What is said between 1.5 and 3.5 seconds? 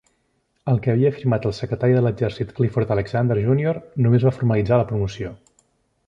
secretari de l'exèrcit Clifford Alexander